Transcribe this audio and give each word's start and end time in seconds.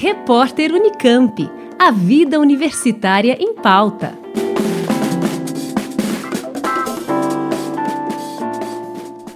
Repórter 0.00 0.72
Unicamp. 0.72 1.50
A 1.76 1.90
vida 1.90 2.38
universitária 2.38 3.36
em 3.40 3.52
pauta. 3.52 4.16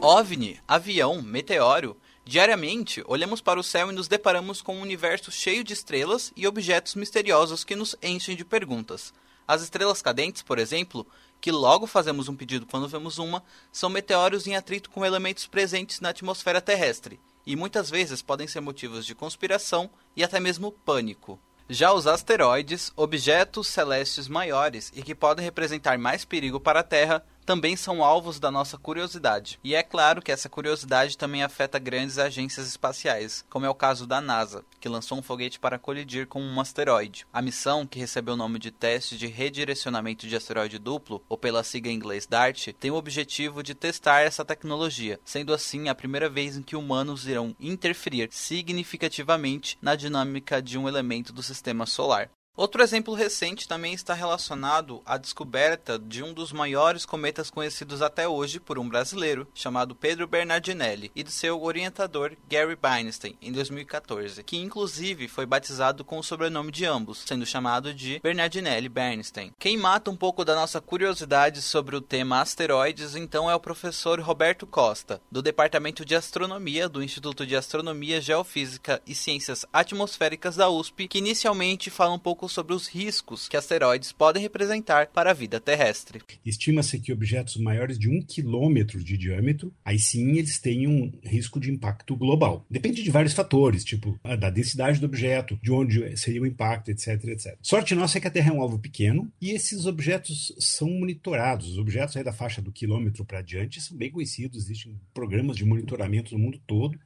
OVNI, 0.00 0.60
avião, 0.68 1.20
meteoro. 1.20 1.96
Diariamente, 2.24 3.02
olhamos 3.08 3.40
para 3.40 3.58
o 3.58 3.62
céu 3.64 3.90
e 3.90 3.92
nos 3.92 4.06
deparamos 4.06 4.62
com 4.62 4.76
um 4.76 4.82
universo 4.82 5.32
cheio 5.32 5.64
de 5.64 5.72
estrelas 5.72 6.32
e 6.36 6.46
objetos 6.46 6.94
misteriosos 6.94 7.64
que 7.64 7.74
nos 7.74 7.96
enchem 8.00 8.36
de 8.36 8.44
perguntas. 8.44 9.12
As 9.48 9.62
estrelas 9.62 10.00
cadentes, 10.00 10.42
por 10.42 10.60
exemplo, 10.60 11.04
que 11.40 11.50
logo 11.50 11.88
fazemos 11.88 12.28
um 12.28 12.36
pedido 12.36 12.66
quando 12.66 12.86
vemos 12.86 13.18
uma, 13.18 13.42
são 13.72 13.90
meteoros 13.90 14.46
em 14.46 14.54
atrito 14.54 14.90
com 14.90 15.04
elementos 15.04 15.44
presentes 15.44 15.98
na 15.98 16.10
atmosfera 16.10 16.60
terrestre 16.60 17.18
e 17.46 17.56
muitas 17.56 17.90
vezes 17.90 18.22
podem 18.22 18.46
ser 18.46 18.60
motivos 18.60 19.04
de 19.04 19.14
conspiração 19.14 19.90
e 20.16 20.22
até 20.22 20.38
mesmo 20.38 20.72
pânico. 20.72 21.38
Já 21.68 21.92
os 21.92 22.06
asteroides, 22.06 22.92
objetos 22.96 23.68
celestes 23.68 24.28
maiores 24.28 24.92
e 24.94 25.02
que 25.02 25.14
podem 25.14 25.44
representar 25.44 25.96
mais 25.98 26.24
perigo 26.24 26.60
para 26.60 26.80
a 26.80 26.84
Terra, 26.84 27.24
também 27.44 27.76
são 27.76 28.02
alvos 28.02 28.38
da 28.38 28.50
nossa 28.50 28.78
curiosidade. 28.78 29.58
E 29.62 29.74
é 29.74 29.82
claro 29.82 30.22
que 30.22 30.32
essa 30.32 30.48
curiosidade 30.48 31.18
também 31.18 31.42
afeta 31.42 31.78
grandes 31.78 32.18
agências 32.18 32.66
espaciais, 32.66 33.44
como 33.50 33.66
é 33.66 33.70
o 33.70 33.74
caso 33.74 34.06
da 34.06 34.20
NASA, 34.20 34.64
que 34.80 34.88
lançou 34.88 35.18
um 35.18 35.22
foguete 35.22 35.58
para 35.58 35.78
colidir 35.78 36.26
com 36.26 36.40
um 36.40 36.60
asteroide. 36.60 37.26
A 37.32 37.42
missão, 37.42 37.86
que 37.86 37.98
recebeu 37.98 38.34
o 38.34 38.36
nome 38.36 38.58
de 38.58 38.70
Teste 38.70 39.16
de 39.16 39.26
Redirecionamento 39.26 40.26
de 40.26 40.36
Asteroide 40.36 40.78
Duplo, 40.78 41.22
ou 41.28 41.36
pela 41.36 41.64
sigla 41.64 41.92
em 41.92 41.96
inglês 41.96 42.26
DART, 42.26 42.68
tem 42.78 42.90
o 42.90 42.96
objetivo 42.96 43.62
de 43.62 43.74
testar 43.74 44.20
essa 44.20 44.44
tecnologia, 44.44 45.18
sendo 45.24 45.52
assim 45.52 45.88
a 45.88 45.94
primeira 45.94 46.28
vez 46.28 46.56
em 46.56 46.62
que 46.62 46.76
humanos 46.76 47.26
irão 47.26 47.56
interferir 47.60 48.28
significativamente 48.30 49.78
na 49.80 49.94
dinâmica 49.94 50.62
de 50.62 50.78
um 50.78 50.88
elemento 50.88 51.32
do 51.32 51.42
sistema 51.42 51.86
solar. 51.86 52.30
Outro 52.54 52.82
exemplo 52.82 53.14
recente 53.14 53.66
também 53.66 53.94
está 53.94 54.12
relacionado 54.12 55.00
à 55.06 55.16
descoberta 55.16 55.98
de 55.98 56.22
um 56.22 56.34
dos 56.34 56.52
maiores 56.52 57.06
cometas 57.06 57.50
conhecidos 57.50 58.02
até 58.02 58.28
hoje 58.28 58.60
por 58.60 58.78
um 58.78 58.86
brasileiro, 58.86 59.48
chamado 59.54 59.94
Pedro 59.94 60.26
Bernardinelli, 60.26 61.10
e 61.16 61.22
de 61.22 61.32
seu 61.32 61.62
orientador 61.62 62.36
Gary 62.50 62.76
Bernstein, 62.76 63.38
em 63.40 63.50
2014, 63.50 64.44
que 64.44 64.58
inclusive 64.58 65.28
foi 65.28 65.46
batizado 65.46 66.04
com 66.04 66.18
o 66.18 66.22
sobrenome 66.22 66.70
de 66.70 66.84
ambos, 66.84 67.24
sendo 67.26 67.46
chamado 67.46 67.94
de 67.94 68.20
Bernardinelli 68.22 68.90
Bernstein. 68.90 69.50
Quem 69.58 69.78
mata 69.78 70.10
um 70.10 70.16
pouco 70.16 70.44
da 70.44 70.54
nossa 70.54 70.78
curiosidade 70.78 71.62
sobre 71.62 71.96
o 71.96 72.02
tema 72.02 72.42
asteroides, 72.42 73.16
então, 73.16 73.50
é 73.50 73.54
o 73.54 73.60
professor 73.60 74.20
Roberto 74.20 74.66
Costa, 74.66 75.22
do 75.30 75.40
Departamento 75.40 76.04
de 76.04 76.14
Astronomia 76.14 76.86
do 76.86 77.02
Instituto 77.02 77.46
de 77.46 77.56
Astronomia, 77.56 78.20
Geofísica 78.20 79.00
e 79.06 79.14
Ciências 79.14 79.64
Atmosféricas 79.72 80.54
da 80.54 80.68
USP, 80.68 81.08
que 81.08 81.16
inicialmente 81.16 81.88
fala 81.88 82.12
um 82.12 82.18
pouco 82.18 82.41
pouco 82.42 82.48
sobre 82.48 82.74
os 82.74 82.88
riscos 82.88 83.48
que 83.48 83.56
asteroides 83.56 84.10
podem 84.10 84.42
representar 84.42 85.08
para 85.08 85.30
a 85.30 85.34
vida 85.34 85.60
terrestre. 85.60 86.20
Estima-se 86.44 86.98
que 86.98 87.12
objetos 87.12 87.56
maiores 87.56 87.98
de 87.98 88.08
um 88.08 88.20
quilômetro 88.20 89.02
de 89.02 89.16
diâmetro, 89.16 89.72
aí 89.84 89.98
sim 89.98 90.38
eles 90.38 90.58
têm 90.58 90.88
um 90.88 91.12
risco 91.22 91.60
de 91.60 91.70
impacto 91.70 92.16
global. 92.16 92.66
Depende 92.68 93.02
de 93.02 93.10
vários 93.10 93.32
fatores, 93.32 93.84
tipo 93.84 94.18
da 94.38 94.50
densidade 94.50 94.98
do 94.98 95.06
objeto, 95.06 95.58
de 95.62 95.70
onde 95.70 96.16
seria 96.16 96.42
o 96.42 96.46
impacto, 96.46 96.90
etc, 96.90 97.24
etc. 97.28 97.56
Sorte 97.62 97.94
nossa 97.94 98.18
é 98.18 98.20
que 98.20 98.28
a 98.28 98.30
Terra 98.30 98.50
é 98.50 98.52
um 98.52 98.62
alvo 98.62 98.78
pequeno 98.78 99.30
e 99.40 99.50
esses 99.50 99.86
objetos 99.86 100.52
são 100.58 100.88
monitorados. 100.88 101.68
Os 101.68 101.78
objetos 101.78 102.22
da 102.22 102.32
faixa 102.32 102.60
do 102.60 102.72
quilômetro 102.72 103.24
para 103.24 103.38
adiante 103.38 103.80
são 103.80 103.96
bem 103.96 104.10
conhecidos, 104.10 104.64
existem 104.64 104.98
programas 105.14 105.56
de 105.56 105.64
monitoramento 105.64 106.34
no 106.34 106.40
mundo 106.40 106.60
todo 106.66 106.98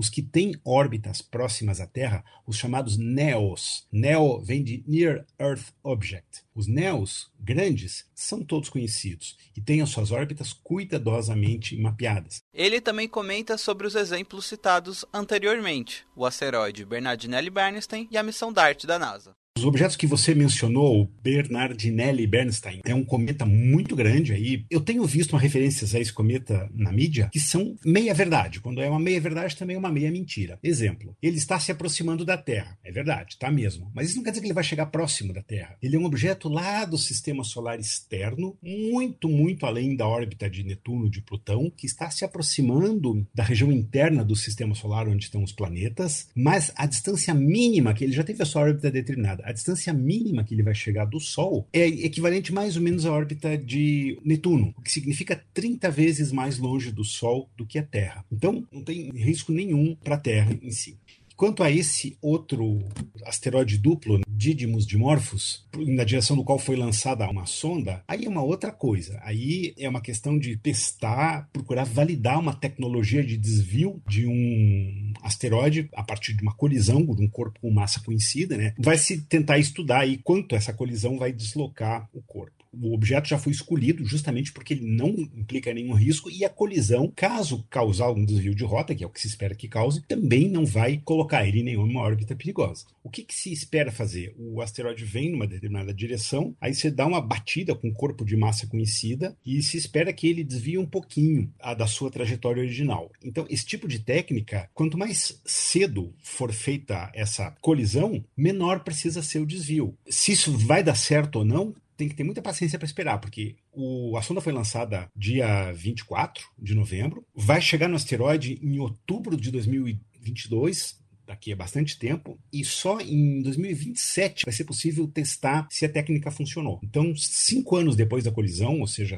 os 0.00 0.08
que 0.08 0.22
têm 0.22 0.58
órbitas 0.64 1.20
próximas 1.20 1.78
à 1.78 1.86
Terra, 1.86 2.24
os 2.46 2.56
chamados 2.56 2.96
NEOs. 2.96 3.86
NEO 3.92 4.40
vem 4.40 4.64
de 4.64 4.82
Near 4.86 5.26
Earth 5.38 5.74
Object. 5.82 6.42
Os 6.54 6.66
NEOs 6.66 7.30
grandes 7.38 8.06
são 8.14 8.42
todos 8.42 8.70
conhecidos 8.70 9.36
e 9.54 9.60
têm 9.60 9.82
as 9.82 9.90
suas 9.90 10.10
órbitas 10.10 10.54
cuidadosamente 10.54 11.76
mapeadas. 11.76 12.42
Ele 12.50 12.80
também 12.80 13.06
comenta 13.06 13.58
sobre 13.58 13.86
os 13.86 13.94
exemplos 13.94 14.46
citados 14.46 15.04
anteriormente, 15.12 16.06
o 16.16 16.24
asteroide 16.24 16.86
Bernardinelli 16.86 17.50
Bernstein 17.50 18.08
e 18.10 18.16
a 18.16 18.22
missão 18.22 18.50
DART 18.50 18.86
da 18.86 18.98
NASA. 18.98 19.36
Os 19.56 19.64
objetos 19.64 19.96
que 19.96 20.06
você 20.06 20.34
mencionou, 20.34 21.10
Bernardinelli 21.22 22.26
Bernstein, 22.26 22.80
é 22.84 22.94
um 22.94 23.04
cometa 23.04 23.44
muito 23.44 23.94
grande 23.94 24.32
aí. 24.32 24.64
Eu 24.70 24.80
tenho 24.80 25.04
visto 25.04 25.36
referências 25.36 25.94
a 25.94 26.00
esse 26.00 26.12
cometa 26.12 26.70
na 26.72 26.90
mídia 26.90 27.28
que 27.30 27.40
são 27.40 27.76
meia 27.84 28.14
verdade. 28.14 28.60
Quando 28.60 28.80
é 28.80 28.88
uma 28.88 28.98
meia 28.98 29.20
verdade, 29.20 29.56
também 29.56 29.76
é 29.76 29.78
uma 29.78 29.92
meia 29.92 30.10
mentira. 30.10 30.58
Exemplo, 30.62 31.14
ele 31.20 31.36
está 31.36 31.58
se 31.58 31.70
aproximando 31.70 32.24
da 32.24 32.38
Terra. 32.38 32.78
É 32.82 32.90
verdade, 32.90 33.36
tá 33.38 33.50
mesmo. 33.50 33.90
Mas 33.94 34.08
isso 34.08 34.16
não 34.16 34.22
quer 34.22 34.30
dizer 34.30 34.40
que 34.40 34.46
ele 34.46 34.54
vai 34.54 34.64
chegar 34.64 34.86
próximo 34.86 35.32
da 35.32 35.42
Terra. 35.42 35.76
Ele 35.82 35.96
é 35.96 35.98
um 35.98 36.06
objeto 36.06 36.48
lá 36.48 36.86
do 36.86 36.96
sistema 36.96 37.44
solar 37.44 37.78
externo, 37.78 38.56
muito, 38.62 39.28
muito 39.28 39.66
além 39.66 39.94
da 39.94 40.06
órbita 40.06 40.48
de 40.48 40.64
Netuno, 40.64 41.10
de 41.10 41.20
Plutão, 41.20 41.70
que 41.76 41.86
está 41.86 42.10
se 42.10 42.24
aproximando 42.24 43.26
da 43.34 43.42
região 43.42 43.70
interna 43.70 44.24
do 44.24 44.36
sistema 44.36 44.74
solar 44.74 45.08
onde 45.08 45.24
estão 45.24 45.42
os 45.42 45.52
planetas, 45.52 46.28
mas 46.34 46.72
a 46.76 46.86
distância 46.86 47.34
mínima 47.34 47.92
que 47.92 48.04
ele 48.04 48.12
já 48.12 48.22
teve 48.22 48.42
a 48.42 48.46
sua 48.46 48.62
órbita 48.62 48.90
determinada 48.90 49.39
a 49.44 49.52
distância 49.52 49.92
mínima 49.92 50.44
que 50.44 50.54
ele 50.54 50.62
vai 50.62 50.74
chegar 50.74 51.04
do 51.04 51.20
Sol 51.20 51.66
é 51.72 51.86
equivalente 51.86 52.52
mais 52.52 52.76
ou 52.76 52.82
menos 52.82 53.06
à 53.06 53.12
órbita 53.12 53.56
de 53.56 54.18
Netuno, 54.24 54.74
o 54.76 54.82
que 54.82 54.90
significa 54.90 55.42
30 55.54 55.90
vezes 55.90 56.32
mais 56.32 56.58
longe 56.58 56.90
do 56.90 57.04
Sol 57.04 57.48
do 57.56 57.66
que 57.66 57.78
a 57.78 57.82
Terra. 57.82 58.24
Então, 58.30 58.66
não 58.72 58.82
tem 58.82 59.10
risco 59.10 59.52
nenhum 59.52 59.96
para 59.96 60.14
a 60.14 60.18
Terra 60.18 60.56
em 60.62 60.70
si. 60.70 60.98
Quanto 61.40 61.62
a 61.62 61.70
esse 61.70 62.18
outro 62.20 62.80
asteroide 63.24 63.78
duplo, 63.78 64.20
Didymos 64.28 64.86
Dimorphos, 64.86 65.66
na 65.74 66.04
direção 66.04 66.36
do 66.36 66.44
qual 66.44 66.58
foi 66.58 66.76
lançada 66.76 67.26
uma 67.30 67.46
sonda, 67.46 68.04
aí 68.06 68.26
é 68.26 68.28
uma 68.28 68.42
outra 68.42 68.70
coisa. 68.70 69.18
Aí 69.22 69.72
é 69.78 69.88
uma 69.88 70.02
questão 70.02 70.38
de 70.38 70.58
testar, 70.58 71.48
procurar 71.50 71.84
validar 71.84 72.38
uma 72.38 72.52
tecnologia 72.52 73.24
de 73.24 73.38
desvio 73.38 74.02
de 74.06 74.26
um 74.26 75.14
asteroide 75.22 75.88
a 75.94 76.02
partir 76.02 76.34
de 76.34 76.42
uma 76.42 76.52
colisão 76.52 77.06
de 77.06 77.24
um 77.24 77.28
corpo 77.30 77.58
com 77.58 77.70
massa 77.70 78.00
conhecida, 78.00 78.58
né? 78.58 78.74
Vai 78.78 78.98
se 78.98 79.22
tentar 79.22 79.58
estudar 79.58 80.00
aí 80.00 80.18
quanto 80.18 80.54
essa 80.54 80.74
colisão 80.74 81.16
vai 81.16 81.32
deslocar 81.32 82.06
o 82.12 82.20
corpo 82.20 82.59
o 82.72 82.94
objeto 82.94 83.28
já 83.28 83.38
foi 83.38 83.52
escolhido 83.52 84.04
justamente 84.04 84.52
porque 84.52 84.74
ele 84.74 84.86
não 84.86 85.08
implica 85.08 85.72
nenhum 85.72 85.94
risco 85.94 86.30
e 86.30 86.44
a 86.44 86.48
colisão, 86.48 87.12
caso 87.14 87.64
causar 87.68 88.06
algum 88.06 88.24
desvio 88.24 88.54
de 88.54 88.64
rota, 88.64 88.94
que 88.94 89.04
é 89.04 89.06
o 89.06 89.10
que 89.10 89.20
se 89.20 89.28
espera 89.28 89.54
que 89.54 89.68
cause, 89.68 90.02
também 90.06 90.48
não 90.48 90.64
vai 90.64 91.00
colocar 91.04 91.46
ele 91.46 91.60
em 91.60 91.64
nenhuma 91.64 92.00
órbita 92.00 92.36
perigosa. 92.36 92.84
O 93.02 93.10
que, 93.10 93.22
que 93.22 93.34
se 93.34 93.52
espera 93.52 93.90
fazer? 93.90 94.34
O 94.38 94.60
asteroide 94.60 95.04
vem 95.04 95.30
numa 95.30 95.46
determinada 95.46 95.92
direção, 95.92 96.54
aí 96.60 96.74
você 96.74 96.90
dá 96.90 97.06
uma 97.06 97.20
batida 97.20 97.74
com 97.74 97.88
um 97.88 97.92
corpo 97.92 98.24
de 98.24 98.36
massa 98.36 98.66
conhecida 98.66 99.36
e 99.44 99.62
se 99.62 99.76
espera 99.76 100.12
que 100.12 100.28
ele 100.28 100.44
desvie 100.44 100.78
um 100.78 100.86
pouquinho 100.86 101.52
a 101.58 101.74
da 101.74 101.86
sua 101.86 102.10
trajetória 102.10 102.62
original. 102.62 103.10
Então, 103.22 103.46
esse 103.48 103.64
tipo 103.64 103.88
de 103.88 104.00
técnica, 104.00 104.68
quanto 104.74 104.98
mais 104.98 105.40
cedo 105.44 106.14
for 106.22 106.52
feita 106.52 107.10
essa 107.14 107.50
colisão, 107.60 108.24
menor 108.36 108.80
precisa 108.80 109.22
ser 109.22 109.40
o 109.40 109.46
desvio. 109.46 109.96
Se 110.08 110.32
isso 110.32 110.56
vai 110.58 110.82
dar 110.82 110.94
certo 110.94 111.36
ou 111.36 111.44
não, 111.44 111.74
tem 112.00 112.08
que 112.08 112.14
ter 112.14 112.24
muita 112.24 112.40
paciência 112.40 112.78
para 112.78 112.86
esperar, 112.86 113.18
porque 113.18 113.56
o, 113.70 114.16
a 114.16 114.22
sonda 114.22 114.40
foi 114.40 114.54
lançada 114.54 115.10
dia 115.14 115.70
24 115.72 116.42
de 116.58 116.74
novembro, 116.74 117.26
vai 117.34 117.60
chegar 117.60 117.88
no 117.88 117.96
asteroide 117.96 118.58
em 118.62 118.78
outubro 118.78 119.36
de 119.36 119.50
2022, 119.50 120.98
daqui 121.30 121.52
a 121.52 121.56
bastante 121.56 121.96
tempo, 121.96 122.36
e 122.52 122.64
só 122.64 123.00
em 123.00 123.40
2027 123.42 124.44
vai 124.44 124.52
ser 124.52 124.64
possível 124.64 125.06
testar 125.06 125.68
se 125.70 125.84
a 125.84 125.88
técnica 125.88 126.30
funcionou. 126.30 126.80
Então, 126.82 127.14
cinco 127.16 127.76
anos 127.76 127.94
depois 127.94 128.24
da 128.24 128.32
colisão, 128.32 128.80
ou 128.80 128.86
seja, 128.86 129.16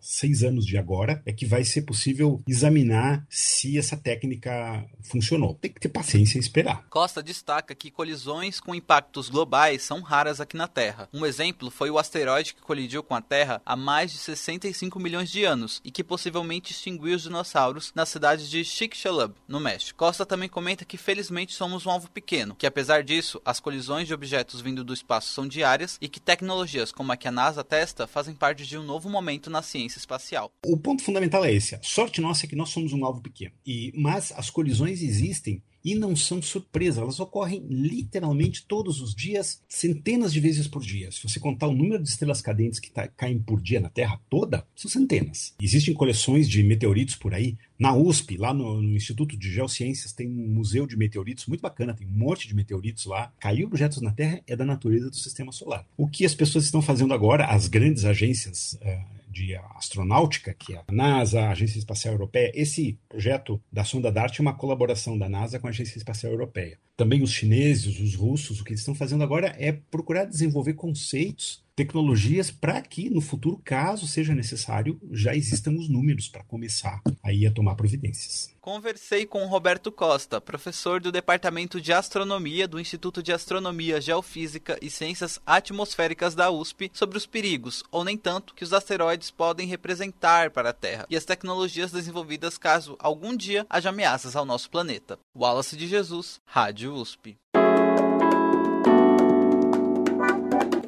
seis 0.00 0.42
anos 0.42 0.66
de 0.66 0.76
agora, 0.76 1.22
é 1.24 1.32
que 1.32 1.46
vai 1.46 1.62
ser 1.64 1.82
possível 1.82 2.42
examinar 2.46 3.24
se 3.30 3.78
essa 3.78 3.96
técnica 3.96 4.84
funcionou. 5.00 5.54
Tem 5.54 5.72
que 5.72 5.80
ter 5.80 5.88
paciência 5.88 6.38
e 6.38 6.40
esperar. 6.40 6.86
Costa 6.88 7.22
destaca 7.22 7.74
que 7.74 7.90
colisões 7.90 8.58
com 8.58 8.74
impactos 8.74 9.28
globais 9.28 9.82
são 9.82 10.00
raras 10.00 10.40
aqui 10.40 10.56
na 10.56 10.66
Terra. 10.66 11.08
Um 11.12 11.24
exemplo 11.24 11.70
foi 11.70 11.88
o 11.88 11.98
asteroide 11.98 12.54
que 12.54 12.62
colidiu 12.62 13.02
com 13.02 13.14
a 13.14 13.20
Terra 13.20 13.62
há 13.64 13.76
mais 13.76 14.10
de 14.10 14.18
65 14.18 14.98
milhões 14.98 15.30
de 15.30 15.44
anos 15.44 15.80
e 15.84 15.90
que 15.90 16.02
possivelmente 16.02 16.72
extinguiu 16.72 17.14
os 17.14 17.22
dinossauros 17.22 17.92
na 17.94 18.04
cidade 18.04 18.50
de 18.50 18.64
Chicxulub, 18.64 19.34
no 19.46 19.60
México. 19.60 19.98
Costa 19.98 20.26
também 20.26 20.48
comenta 20.48 20.84
que 20.84 20.96
felizmente 20.96 21.43
somos 21.52 21.84
um 21.84 21.90
alvo 21.90 22.08
pequeno, 22.10 22.54
que 22.54 22.66
apesar 22.66 23.02
disso, 23.02 23.42
as 23.44 23.60
colisões 23.60 24.06
de 24.06 24.14
objetos 24.14 24.60
vindo 24.60 24.84
do 24.84 24.94
espaço 24.94 25.32
são 25.32 25.46
diárias 25.46 25.98
e 26.00 26.08
que 26.08 26.20
tecnologias 26.20 26.92
como 26.92 27.12
a 27.12 27.16
que 27.16 27.28
a 27.28 27.32
NASA 27.32 27.62
testa 27.62 28.06
fazem 28.06 28.34
parte 28.34 28.64
de 28.64 28.78
um 28.78 28.82
novo 28.82 29.10
momento 29.10 29.50
na 29.50 29.60
ciência 29.60 29.98
espacial. 29.98 30.50
O 30.64 30.76
ponto 30.76 31.02
fundamental 31.02 31.44
é 31.44 31.52
esse. 31.52 31.74
A 31.74 31.82
sorte 31.82 32.20
nossa 32.20 32.46
é 32.46 32.48
que 32.48 32.56
nós 32.56 32.70
somos 32.70 32.92
um 32.92 33.04
alvo 33.04 33.20
pequeno. 33.20 33.52
E, 33.66 33.92
mas 33.94 34.32
as 34.32 34.48
colisões 34.48 35.02
existem 35.02 35.62
e 35.84 35.94
não 35.94 36.16
são 36.16 36.40
surpresa, 36.40 37.02
elas 37.02 37.20
ocorrem 37.20 37.64
literalmente 37.68 38.64
todos 38.66 39.00
os 39.00 39.14
dias, 39.14 39.62
centenas 39.68 40.32
de 40.32 40.40
vezes 40.40 40.66
por 40.66 40.82
dia. 40.82 41.12
Se 41.12 41.22
você 41.22 41.38
contar 41.38 41.68
o 41.68 41.74
número 41.74 42.02
de 42.02 42.08
estrelas 42.08 42.40
cadentes 42.40 42.80
que 42.80 42.90
tá, 42.90 43.06
caem 43.08 43.38
por 43.38 43.60
dia 43.60 43.80
na 43.80 43.90
Terra 43.90 44.18
toda, 44.30 44.66
são 44.74 44.90
centenas. 44.90 45.54
Existem 45.60 45.92
coleções 45.92 46.48
de 46.48 46.62
meteoritos 46.62 47.16
por 47.16 47.34
aí. 47.34 47.56
Na 47.78 47.94
USP, 47.94 48.36
lá 48.36 48.54
no, 48.54 48.80
no 48.80 48.96
Instituto 48.96 49.36
de 49.36 49.52
Geociências, 49.52 50.12
tem 50.12 50.28
um 50.28 50.48
museu 50.54 50.86
de 50.86 50.96
meteoritos 50.96 51.46
muito 51.46 51.60
bacana, 51.60 51.94
tem 51.94 52.06
um 52.06 52.10
monte 52.10 52.48
de 52.48 52.54
meteoritos 52.54 53.04
lá. 53.04 53.32
Caiu 53.38 53.66
objetos 53.66 54.00
na 54.00 54.12
Terra 54.12 54.40
é 54.46 54.56
da 54.56 54.64
natureza 54.64 55.10
do 55.10 55.16
sistema 55.16 55.52
solar. 55.52 55.86
O 55.96 56.08
que 56.08 56.24
as 56.24 56.34
pessoas 56.34 56.64
estão 56.64 56.80
fazendo 56.80 57.12
agora, 57.12 57.46
as 57.46 57.66
grandes 57.66 58.04
agências. 58.04 58.78
Uh, 58.80 59.13
de 59.34 59.56
astronáutica, 59.76 60.54
que 60.54 60.74
é 60.74 60.78
a 60.78 60.92
NASA, 60.92 61.42
a 61.42 61.50
Agência 61.50 61.78
Espacial 61.78 62.14
Europeia. 62.14 62.52
Esse 62.54 62.98
projeto 63.08 63.60
da 63.70 63.82
sonda 63.82 64.12
DART 64.12 64.38
é 64.38 64.42
uma 64.42 64.54
colaboração 64.54 65.18
da 65.18 65.28
NASA 65.28 65.58
com 65.58 65.66
a 65.66 65.70
Agência 65.70 65.98
Espacial 65.98 66.32
Europeia. 66.32 66.78
Também 66.96 67.22
os 67.22 67.32
chineses, 67.32 67.98
os 67.98 68.14
russos, 68.14 68.60
o 68.60 68.64
que 68.64 68.70
eles 68.70 68.80
estão 68.80 68.94
fazendo 68.94 69.24
agora 69.24 69.54
é 69.58 69.72
procurar 69.72 70.24
desenvolver 70.24 70.74
conceitos 70.74 71.63
tecnologias 71.76 72.50
para 72.50 72.80
que, 72.80 73.10
no 73.10 73.20
futuro, 73.20 73.60
caso 73.64 74.06
seja 74.06 74.34
necessário, 74.34 75.00
já 75.10 75.34
existam 75.34 75.72
os 75.72 75.88
números 75.88 76.28
para 76.28 76.44
começar 76.44 77.00
aí 77.22 77.46
a 77.46 77.52
tomar 77.52 77.74
providências. 77.74 78.54
Conversei 78.60 79.26
com 79.26 79.44
Roberto 79.46 79.92
Costa, 79.92 80.40
professor 80.40 81.00
do 81.00 81.12
Departamento 81.12 81.80
de 81.80 81.92
Astronomia 81.92 82.66
do 82.66 82.80
Instituto 82.80 83.22
de 83.22 83.32
Astronomia, 83.32 84.00
Geofísica 84.00 84.78
e 84.80 84.88
Ciências 84.88 85.38
Atmosféricas 85.44 86.34
da 86.34 86.50
USP, 86.50 86.90
sobre 86.94 87.18
os 87.18 87.26
perigos, 87.26 87.82
ou 87.90 88.04
nem 88.04 88.16
tanto, 88.16 88.54
que 88.54 88.64
os 88.64 88.72
asteroides 88.72 89.30
podem 89.30 89.66
representar 89.66 90.50
para 90.50 90.70
a 90.70 90.72
Terra 90.72 91.06
e 91.10 91.16
as 91.16 91.24
tecnologias 91.24 91.92
desenvolvidas 91.92 92.56
caso 92.56 92.96
algum 92.98 93.36
dia 93.36 93.66
haja 93.68 93.90
ameaças 93.90 94.34
ao 94.34 94.46
nosso 94.46 94.70
planeta. 94.70 95.18
Wallace 95.36 95.76
de 95.76 95.86
Jesus, 95.86 96.40
Rádio 96.46 96.94
USP. 96.94 97.36